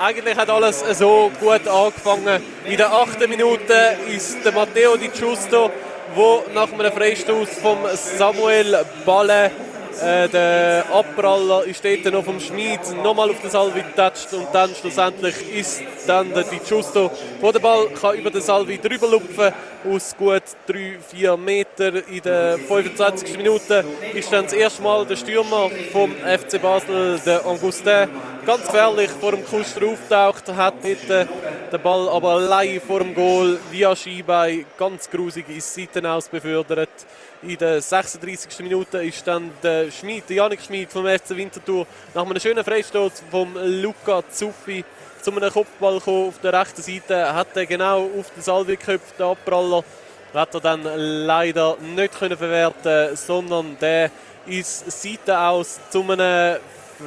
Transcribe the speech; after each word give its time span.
Eigentlich 0.00 0.36
hat 0.36 0.48
alles 0.48 0.84
so 0.96 1.28
gut 1.40 1.66
angefangen. 1.66 2.40
In 2.64 2.76
der 2.76 2.92
achten 2.92 3.28
Minute 3.28 3.96
ist 4.08 4.38
Matteo 4.54 4.96
Di 4.96 5.08
Giusto, 5.08 5.72
der 6.16 6.54
nach 6.54 6.72
einem 6.72 6.92
Freistoß 6.92 7.48
vom 7.60 7.78
Samuel 7.94 8.84
Balle 9.04 9.50
äh, 10.02 10.28
der 10.28 10.84
Abpraller 10.92 11.64
ist 11.64 11.84
dort 11.84 12.12
noch 12.12 12.24
vom 12.24 12.40
Schmid 12.40 12.80
nochmal 13.02 13.30
auf 13.30 13.40
den 13.40 13.50
Salvi 13.50 13.82
getatscht 13.82 14.32
und 14.32 14.46
dann 14.52 14.70
schlussendlich 14.74 15.34
ist 15.54 15.82
dann 16.06 16.32
der 16.32 16.44
Di 16.44 16.58
Giusto, 16.58 17.10
der 17.42 17.58
Ball 17.58 17.88
kann 17.88 18.16
über 18.16 18.30
den 18.30 18.40
Salvi 18.40 18.78
drüber 18.78 19.08
lupfen 19.08 19.52
aus 19.84 20.16
gut 20.16 20.42
3-4 20.68 21.36
Meter 21.36 22.08
in 22.08 22.22
der 22.22 22.58
25. 22.58 23.36
Minute 23.36 23.84
ist 24.14 24.32
dann 24.32 24.44
das 24.44 24.52
erste 24.52 24.82
Mal 24.82 25.06
der 25.06 25.16
Stürmer 25.16 25.70
vom 25.92 26.12
FC 26.12 26.60
Basel, 26.60 27.20
der 27.24 27.46
Augustin, 27.46 28.08
ganz 28.44 28.66
gefährlich 28.66 29.10
vor 29.10 29.32
dem 29.32 29.44
Kuster 29.44 29.86
auftaucht, 29.86 30.48
hat 30.48 30.82
nicht 30.82 31.08
den 31.72 31.82
Ball 31.82 32.08
aber 32.08 32.30
allein 32.30 32.80
vor 32.80 33.00
dem 33.00 33.14
Goal 33.14 33.58
via 33.70 33.94
Skibein 33.94 34.64
ganz 34.78 35.08
grusig 35.10 35.48
ins 35.48 35.74
Seitenaus 35.74 36.28
befördert. 36.28 36.88
In 37.42 37.56
der 37.56 37.80
36. 37.80 38.58
Minute 38.60 38.98
ist 39.04 39.26
dann 39.26 39.50
der 39.62 39.90
Schmid, 39.90 40.24
der 40.28 40.36
Janik 40.36 40.60
Schmid 40.60 40.90
vom 40.90 41.06
FC 41.06 41.30
Winterthur 41.30 41.86
nach 42.14 42.24
einem 42.24 42.40
schönen 42.40 42.64
Freistoß 42.64 43.22
vom 43.30 43.54
Luca 43.62 44.22
Zuffi 44.30 44.84
zu 45.22 45.30
einem 45.30 45.52
Kopfball 45.52 45.98
gekommen. 45.98 46.28
Auf 46.28 46.40
der 46.40 46.52
rechten 46.52 46.82
Seite 46.82 47.34
hat 47.34 47.56
er 47.56 47.66
genau 47.66 48.08
auf 48.18 48.30
den 48.34 48.42
Salvi 48.42 48.76
geköpft, 48.76 49.18
den 49.18 49.26
Abpraller. 49.26 49.84
Hat 50.34 50.54
er 50.54 50.60
dann 50.60 50.82
leider 50.84 51.76
nicht 51.94 52.18
können 52.18 52.36
verwerten 52.36 53.16
sondern 53.16 53.76
der 53.80 54.10
ist 54.46 54.90
Seite 54.90 55.38
aus 55.38 55.80
zu 55.90 56.02
einem, 56.02 56.58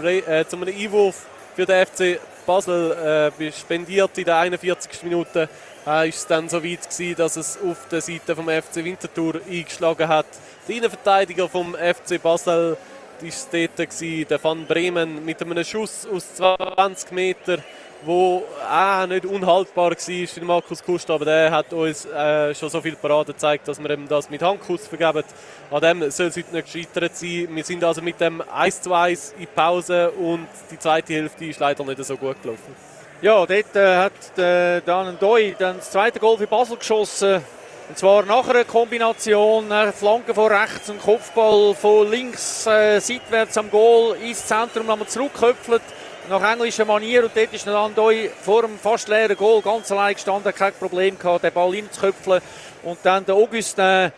äh, 0.04 0.46
zu 0.46 0.58
einem 0.58 0.68
Einwurf 0.68 1.26
für 1.56 1.66
den 1.66 1.86
FC 1.86 2.20
Basel 2.46 3.32
äh, 3.40 3.52
spendiert 3.52 4.18
in 4.18 4.26
der 4.26 4.38
41. 4.38 5.04
Minute. 5.04 5.50
Äh, 5.86 6.10
ist 6.10 6.18
es 6.18 6.28
dann 6.28 6.48
so 6.48 6.64
weit 6.64 6.90
gewesen, 6.90 7.16
dass 7.16 7.36
es 7.36 7.58
auf 7.58 7.88
der 7.90 8.02
Seite 8.02 8.36
vom 8.36 8.48
FC 8.48 8.78
Winterthur 8.78 9.42
eingeschlagen 9.50 10.08
hat. 10.08 10.28
Der 10.68 10.76
Innenverteidiger 10.76 11.50
vom 11.50 11.76
FC 11.76 12.22
Basel 12.22 12.78
dort, 13.22 13.78
gewesen, 13.78 14.28
der 14.28 14.44
Van 14.44 14.66
Bremen, 14.66 15.24
mit 15.24 15.42
einem 15.42 15.64
Schuss 15.64 16.08
aus 16.08 16.36
20 16.36 17.12
Metern 17.12 17.64
wo 18.04 18.44
auch 18.70 19.06
nicht 19.08 19.26
unhaltbar 19.26 19.92
war 19.92 20.28
für 20.28 20.42
Markus 20.42 20.84
Kust, 20.84 21.10
aber 21.10 21.26
der 21.26 21.52
hat 21.52 21.72
uns 21.74 22.06
äh, 22.06 22.54
schon 22.56 22.70
so 22.70 22.82
viel 22.82 22.96
Parade 22.96 23.34
gezeigt, 23.34 23.68
dass 23.68 23.82
wir 23.82 23.90
ihm 23.92 24.08
das 24.08 24.30
mit 24.30 24.42
Handkuss 24.42 24.88
vergeben. 24.88 25.24
An 25.70 25.82
dem 25.82 26.12
soll 26.12 26.28
es 26.28 26.38
heute 26.38 26.56
nicht 26.56 26.72
gescheitert 26.72 27.16
sein. 27.16 27.48
Wir 27.52 27.64
sind 27.64 27.84
also 27.84 28.02
mit 28.02 28.20
dem 28.20 28.42
1 28.42 28.82
zu 28.82 28.94
1 28.94 29.36
in 29.40 29.48
Pause 29.54 30.12
und 30.12 30.48
die 30.72 30.80
zweite 30.80 31.14
Hälfte 31.14 31.46
ist 31.46 31.60
leider 31.60 31.84
nicht 31.84 32.04
so 32.04 32.18
gut 32.18 32.42
gelaufen. 32.42 32.76
Ja, 33.22 33.46
dort 33.46 33.76
äh, 33.76 33.98
hat 33.98 34.38
äh, 34.38 34.82
Dan 34.82 35.18
Doi 35.20 35.56
dann 35.58 35.78
das 35.78 35.92
zweite 35.92 36.20
Goal 36.20 36.38
für 36.38 36.48
Basel 36.48 36.78
geschossen. 36.78 37.44
Und 37.90 37.98
zwar 37.98 38.24
nach 38.24 38.48
einer 38.48 38.64
Kombination, 38.64 39.72
eine 39.72 39.92
Flanke 39.92 40.34
von 40.34 40.52
rechts 40.52 40.90
und 40.90 41.02
Kopfball 41.02 41.76
von 41.76 42.10
links 42.10 42.66
äh, 42.66 43.00
seitwärts 43.00 43.58
am 43.58 43.70
Goal 43.70 44.16
ins 44.18 44.46
Zentrum 44.46 44.86
nochmal 44.86 45.08
zurückköpfelt 45.08 45.82
nach 46.30 46.54
englischer 46.54 46.86
Manier 46.86 47.24
und 47.24 47.36
dort 47.36 47.54
ist 47.54 47.66
Landoi 47.66 48.30
vor 48.42 48.62
dem 48.62 48.78
fast 48.78 49.10
leeren 49.10 49.36
Goal 49.36 49.62
ganz 49.62 49.92
allein 49.92 50.14
gestanden, 50.14 50.54
kein 50.54 50.74
Problem 50.74 51.18
gehabt, 51.18 51.44
den 51.44 51.52
Ball 51.52 51.72
reinzuköpfeln 51.72 52.42
und 52.84 53.00
dann 53.04 53.26
der 53.26 53.36
Augustin 53.36 54.12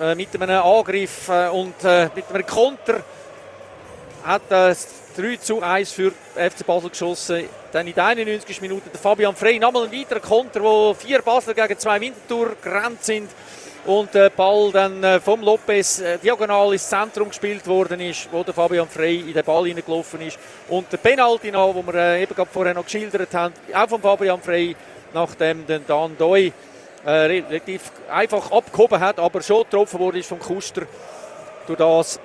äh, 0.00 0.14
mit 0.14 0.40
einem 0.40 0.62
Angriff 0.62 1.28
äh, 1.28 1.48
und 1.48 1.82
äh, 1.82 2.08
mit 2.14 2.28
einem 2.30 2.46
Konter 2.46 3.00
hat 4.24 4.42
das 4.48 4.88
3 5.16 5.36
zu 5.36 5.62
1 5.62 5.92
für 5.92 6.12
FC 6.34 6.66
Basel 6.66 6.90
geschossen. 6.90 7.44
Dann 7.72 7.86
in 7.86 7.94
der 7.94 8.06
91. 8.06 8.60
Minute 8.60 8.90
der 8.90 8.98
Fabian 9.00 9.36
Frey 9.36 9.58
nochmal 9.58 9.84
ein 9.84 9.92
weiterer 9.92 10.20
Konter, 10.20 10.62
wo 10.62 10.94
vier 10.94 11.22
Basler 11.22 11.54
gegen 11.54 11.78
zwei 11.78 12.00
Winterthur 12.00 12.56
gerannt 12.62 13.04
sind 13.04 13.30
und 13.86 14.14
der 14.14 14.30
Ball 14.30 14.70
dann 14.72 15.04
äh, 15.04 15.20
vom 15.20 15.42
Lopez 15.42 16.00
äh, 16.00 16.18
diagonal 16.18 16.72
ins 16.72 16.88
Zentrum 16.88 17.28
gespielt 17.28 17.66
worden 17.66 18.00
ist, 18.00 18.28
wo 18.32 18.42
der 18.42 18.54
Fabian 18.54 18.88
Frey 18.88 19.20
in 19.20 19.34
den 19.34 19.44
Ball 19.44 19.66
hineingelaufen 19.66 20.20
ist. 20.22 20.38
Und 20.68 20.90
der 20.90 20.96
Penalty 20.96 21.50
noch, 21.50 21.74
wo 21.74 21.82
wir 21.82 21.94
äh, 21.94 22.22
eben 22.22 22.34
gerade 22.34 22.50
vorher 22.50 22.74
noch 22.74 22.84
geschildert 22.84 23.34
haben, 23.34 23.52
auch 23.74 23.88
von 23.88 24.00
Fabian 24.00 24.40
Frey, 24.40 24.74
nachdem 25.12 25.66
dann 25.66 25.84
Dan 25.86 26.16
Doi 26.16 26.50
äh, 27.04 27.10
relativ 27.10 27.92
einfach 28.10 28.50
abgehoben 28.50 29.00
hat, 29.00 29.18
aber 29.18 29.42
schon 29.42 29.64
getroffen 29.64 30.00
wurde 30.00 30.18
ist 30.18 30.28
vom 30.28 30.38
Kuster. 30.38 30.82
Durch 31.66 31.78
das 31.78 32.18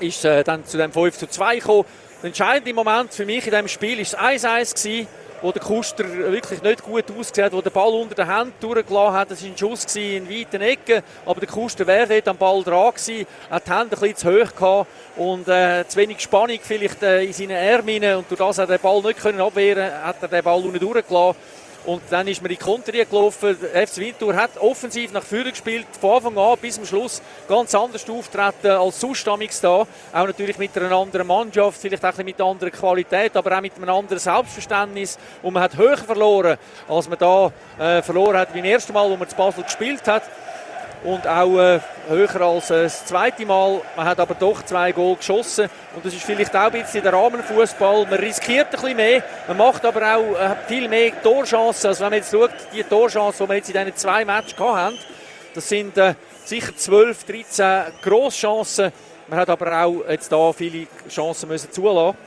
ist 0.00 0.24
äh, 0.24 0.42
dann 0.44 0.64
zu 0.64 0.76
dem 0.76 0.92
5 0.92 1.18
zu 1.18 1.26
2 1.26 1.56
gekommen. 1.56 1.84
Der 2.22 2.28
entscheidende 2.28 2.74
Moment 2.74 3.14
für 3.14 3.24
mich 3.24 3.46
in 3.46 3.50
diesem 3.50 3.68
Spiel 3.68 3.98
war 3.98 4.30
das 4.32 4.44
1-1 4.44 4.74
gewesen 4.74 5.08
wo 5.42 5.52
der 5.52 5.62
Kuster 5.62 6.04
wirklich 6.06 6.62
nicht 6.62 6.82
gut 6.82 7.04
ausgesehen 7.10 7.46
hat, 7.46 7.52
wo 7.52 7.60
der 7.60 7.70
Ball 7.70 7.92
unter 7.94 8.14
der 8.14 8.26
Hand 8.26 8.54
durchgelassen 8.60 9.14
hat. 9.14 9.30
Das 9.30 9.42
war 9.42 9.50
ein 9.50 9.56
Schuss 9.56 9.96
in 9.96 10.28
weiten 10.28 10.60
Ecken, 10.60 11.02
aber 11.24 11.40
der 11.40 11.48
Kuster 11.48 11.86
wäre 11.86 12.06
dort 12.06 12.28
am 12.28 12.36
Ball 12.36 12.62
dran 12.62 12.92
gewesen, 12.92 13.26
hat 13.48 13.66
die 13.66 13.70
Hände 13.70 13.96
ein 13.96 14.00
bisschen 14.00 14.16
zu 14.16 14.28
hoch 14.28 14.54
gehabt 14.54 14.90
und 15.16 15.48
äh, 15.48 15.84
zu 15.88 15.96
wenig 15.96 16.20
Spannung 16.20 16.58
vielleicht 16.62 17.02
äh, 17.02 17.24
in 17.24 17.32
seinen 17.32 17.50
Ärmeln 17.50 18.16
und 18.16 18.30
durch 18.30 18.38
das 18.38 18.58
hat 18.58 18.68
er 18.68 18.78
den 18.78 18.82
Ball 18.82 19.00
nicht 19.02 19.20
können 19.20 19.40
abwehren, 19.40 19.90
hat 20.04 20.16
er 20.20 20.28
den 20.28 20.44
Ball 20.44 20.62
unten 20.62 20.78
durchgelassen. 20.78 21.40
Und 21.86 22.02
dann 22.10 22.28
ist 22.28 22.42
man 22.42 22.50
in 22.50 22.58
die 22.58 22.62
Konter 22.62 22.92
gelaufen. 22.92 23.56
FC 23.56 23.96
Winter 23.98 24.34
hat 24.36 24.58
offensiv 24.58 25.12
nach 25.12 25.22
vorne 25.22 25.50
gespielt, 25.50 25.86
von 25.98 26.16
Anfang 26.16 26.38
an 26.38 26.58
bis 26.60 26.74
zum 26.74 26.84
Schluss 26.84 27.22
ganz 27.48 27.74
anders 27.74 28.08
auftreten 28.08 28.72
als 28.72 29.00
sonst 29.00 29.26
da. 29.26 29.70
Auch 29.80 29.86
natürlich 30.12 30.58
mit 30.58 30.76
einer 30.76 30.92
anderen 30.92 31.26
Mannschaft, 31.26 31.80
vielleicht 31.80 32.04
auch 32.04 32.16
mit 32.18 32.40
einer 32.40 32.50
anderen 32.50 32.72
Qualität, 32.72 33.36
aber 33.36 33.56
auch 33.56 33.62
mit 33.62 33.74
einem 33.76 33.88
anderen 33.88 34.18
Selbstverständnis. 34.18 35.18
Und 35.42 35.54
man 35.54 35.62
hat 35.62 35.76
höher 35.76 35.96
verloren, 35.96 36.58
als 36.86 37.08
man 37.08 37.18
da 37.18 37.52
äh, 37.78 38.02
verloren 38.02 38.36
hat, 38.36 38.54
wie 38.54 38.58
im 38.58 38.64
ersten 38.66 38.92
Mal, 38.92 39.08
wo 39.08 39.16
man 39.16 39.28
zu 39.28 39.36
Basel 39.36 39.64
gespielt 39.64 40.06
hat 40.06 40.24
und 41.04 41.26
auch 41.26 41.58
äh, 41.58 41.80
höher 42.08 42.40
als 42.40 42.70
äh, 42.70 42.84
das 42.84 43.06
zweite 43.06 43.46
Mal. 43.46 43.80
Man 43.96 44.06
hat 44.06 44.20
aber 44.20 44.34
doch 44.34 44.62
zwei 44.64 44.92
Goal 44.92 45.16
geschossen 45.16 45.68
und 45.94 46.04
das 46.04 46.12
ist 46.12 46.22
vielleicht 46.22 46.54
auch 46.54 46.72
ein 46.72 46.72
bisschen 46.72 47.02
der 47.02 47.12
Rahmenfußball. 47.12 48.06
Man 48.06 48.18
riskiert 48.18 48.66
ein 48.66 48.70
bisschen 48.72 48.96
mehr, 48.96 49.22
man 49.48 49.56
macht 49.56 49.84
aber 49.84 50.16
auch 50.16 50.38
äh, 50.38 50.56
viel 50.66 50.88
mehr 50.88 51.12
Torchancen. 51.22 51.88
Also 51.88 52.00
wenn 52.04 52.10
man 52.10 52.18
jetzt 52.18 52.30
schaut, 52.30 52.50
die 52.72 52.82
Torchancen, 52.82 53.46
die 53.46 53.50
wir 53.50 53.56
jetzt 53.56 53.70
in 53.70 53.78
diesen 53.78 53.96
zwei 53.96 54.24
Matches 54.24 54.58
haben, 54.58 54.96
das 55.54 55.68
sind 55.68 55.96
äh, 55.96 56.14
sicher 56.44 56.76
12, 56.76 57.24
13 57.24 57.82
Grosschancen. 58.02 58.92
Man 59.28 59.38
hat 59.38 59.48
aber 59.48 59.84
auch 59.84 60.02
jetzt 60.08 60.30
da 60.30 60.52
viele 60.52 60.86
Chancen 61.08 61.48
müssen 61.48 61.70
zulassen. 61.72 62.18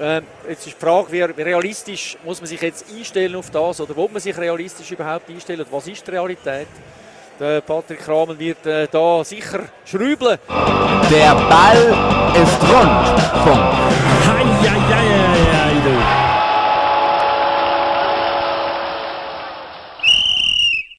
Äh, 0.00 0.22
jetzt 0.48 0.66
ist 0.66 0.76
die 0.76 0.80
Frage, 0.80 1.12
wie, 1.12 1.36
wie 1.36 1.42
realistisch 1.42 2.16
muss 2.24 2.40
man 2.40 2.48
sich 2.48 2.60
jetzt 2.60 2.86
einstellen 2.90 3.36
auf 3.36 3.50
das 3.50 3.80
oder 3.80 3.94
wo 3.94 4.08
man 4.08 4.20
sich 4.20 4.36
realistisch 4.36 4.90
überhaupt 4.90 5.28
einstellen? 5.28 5.66
Was 5.70 5.86
ist 5.86 6.06
die 6.06 6.10
Realität? 6.10 6.68
Der 7.40 7.62
Patrick 7.62 8.00
Kramer 8.00 8.38
wird 8.38 8.66
äh, 8.66 8.86
da 8.86 9.24
sicher 9.24 9.60
schrübeln. 9.86 10.38
Der 11.10 11.34
Ball 11.34 11.94
ist 12.34 12.62
rund. 12.70 13.44
Punkt. 13.44 13.99